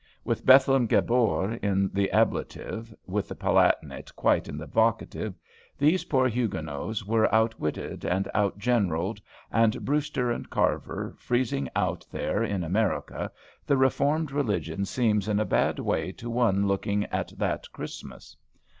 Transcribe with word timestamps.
With 0.25 0.47
Bethlem 0.47 0.87
Gabor 0.87 1.59
in 1.61 1.91
the 1.93 2.09
ablative, 2.11 2.91
with 3.05 3.27
the 3.27 3.35
Palatinate 3.35 4.15
quite 4.15 4.49
in 4.49 4.57
the 4.57 4.65
vocative, 4.65 5.37
these 5.77 6.05
poor 6.05 6.27
Huguenots 6.27 7.03
here 7.05 7.29
outwitted 7.31 8.03
and 8.03 8.27
outgeneralled, 8.33 9.21
and 9.51 9.85
Brewster 9.85 10.31
and 10.31 10.49
Carver 10.49 11.13
freezing 11.19 11.69
out 11.75 12.03
there 12.11 12.43
in 12.43 12.63
America, 12.63 13.31
the 13.67 13.77
Reformed 13.77 14.31
Religion 14.31 14.85
seems 14.85 15.27
in 15.27 15.39
a 15.39 15.45
bad 15.45 15.77
way 15.77 16.11
to 16.13 16.31
one 16.31 16.67
looking 16.67 17.05
at 17.05 17.37
that 17.37 17.71
Christmas. 17.71 18.35